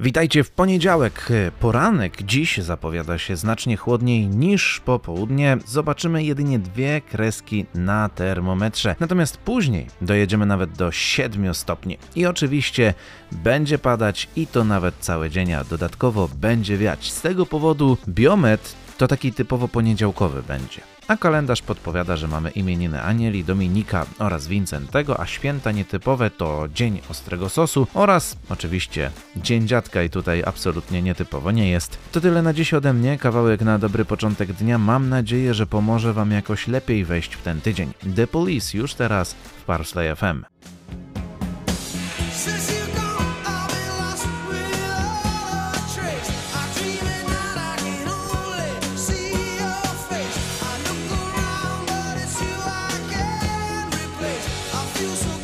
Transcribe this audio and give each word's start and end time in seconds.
Witajcie 0.00 0.44
w 0.44 0.50
poniedziałek. 0.50 1.28
Poranek 1.60 2.22
dziś 2.22 2.58
zapowiada 2.58 3.18
się 3.18 3.36
znacznie 3.36 3.76
chłodniej 3.76 4.26
niż 4.26 4.80
popołudnie. 4.84 5.56
Zobaczymy 5.66 6.24
jedynie 6.24 6.58
dwie 6.58 7.00
kreski 7.00 7.66
na 7.74 8.08
termometrze. 8.08 8.96
Natomiast 9.00 9.36
później 9.36 9.86
dojedziemy 10.02 10.46
nawet 10.46 10.72
do 10.72 10.92
7 10.92 11.54
stopni. 11.54 11.98
I 12.16 12.26
oczywiście 12.26 12.94
będzie 13.32 13.78
padać 13.78 14.28
i 14.36 14.46
to 14.46 14.64
nawet 14.64 14.94
cały 15.00 15.30
dzień, 15.30 15.52
a 15.52 15.64
dodatkowo 15.64 16.28
będzie 16.36 16.76
wiać. 16.76 17.12
Z 17.12 17.20
tego 17.20 17.46
powodu 17.46 17.96
biomet 18.08 18.74
to 18.98 19.08
taki 19.08 19.32
typowo 19.32 19.68
poniedziałkowy 19.68 20.42
będzie. 20.42 20.80
A 21.08 21.16
kalendarz 21.16 21.62
podpowiada, 21.62 22.16
że 22.16 22.28
mamy 22.28 22.50
imieniny 22.50 23.02
Anieli, 23.02 23.44
Dominika 23.44 24.06
oraz 24.18 24.46
Wincentego, 24.46 25.20
a 25.20 25.26
święta 25.26 25.72
nietypowe 25.72 26.30
to 26.30 26.68
Dzień 26.74 27.00
Ostrego 27.10 27.48
Sosu 27.48 27.86
oraz 27.94 28.36
oczywiście 28.48 29.10
Dzień 29.36 29.68
Dziadka 29.68 30.02
i 30.02 30.10
tutaj 30.10 30.42
absolutnie 30.46 31.02
nietypowo 31.02 31.50
nie 31.50 31.70
jest. 31.70 31.98
To 32.12 32.20
tyle 32.20 32.42
na 32.42 32.52
dziś 32.52 32.74
ode 32.74 32.92
mnie, 32.92 33.18
kawałek 33.18 33.60
na 33.60 33.78
dobry 33.78 34.04
początek 34.04 34.52
dnia. 34.52 34.78
Mam 34.78 35.08
nadzieję, 35.08 35.54
że 35.54 35.66
pomoże 35.66 36.12
Wam 36.12 36.30
jakoś 36.30 36.68
lepiej 36.68 37.04
wejść 37.04 37.34
w 37.34 37.42
ten 37.42 37.60
tydzień. 37.60 37.92
The 38.16 38.26
Police 38.26 38.78
już 38.78 38.94
teraz 38.94 39.34
w 39.34 39.64
Parsley 39.64 40.16
FM. 40.16 40.44
you 55.00 55.06
so 55.14 55.37